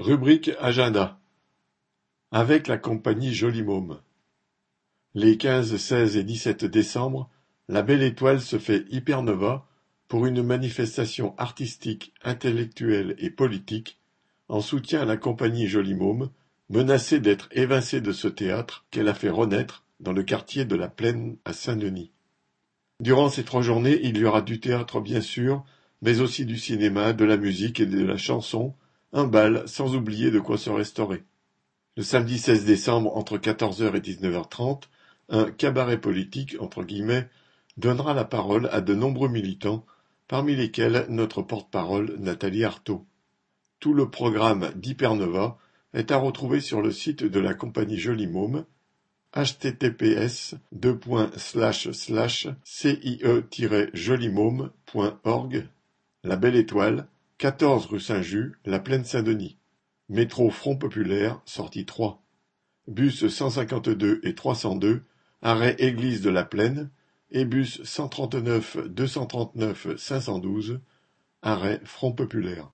[0.00, 1.18] Rubrique agenda
[2.32, 3.62] Avec la compagnie Joli
[5.12, 7.28] Les 15, 16 et 17 décembre,
[7.68, 9.66] la Belle Étoile se fait hypernova
[10.08, 13.98] pour une manifestation artistique, intellectuelle et politique
[14.48, 16.30] en soutien à la compagnie Jolimôme,
[16.70, 20.88] menacée d'être évincée de ce théâtre qu'elle a fait renaître dans le quartier de la
[20.88, 22.10] Plaine à Saint-Denis.
[23.00, 25.62] Durant ces trois journées, il y aura du théâtre bien sûr,
[26.00, 28.74] mais aussi du cinéma, de la musique et de la chanson,
[29.12, 31.24] un bal, sans oublier de quoi se restaurer.
[31.96, 34.82] Le samedi 16 décembre, entre 14h et 19h30,
[35.30, 37.28] un cabaret politique, entre guillemets,
[37.76, 39.84] donnera la parole à de nombreux militants,
[40.28, 43.04] parmi lesquels notre porte-parole Nathalie Artaud.
[43.80, 45.58] Tout le programme d'Hypernova
[45.92, 48.28] est à retrouver sur le site de la compagnie Joli
[49.34, 50.54] https
[52.64, 53.18] cie
[53.94, 55.66] jolimômeorg
[56.22, 57.06] la belle étoile
[57.40, 59.56] 14 rue Saint-Just, La Plaine-Saint-Denis
[60.10, 62.22] Métro Front populaire, sortie 3,
[62.86, 65.04] Bus 152 et 302,
[65.40, 66.90] arrêt Église de la Plaine,
[67.30, 70.80] et bus 139, 239, 512,
[71.40, 72.68] arrêt Front populaire.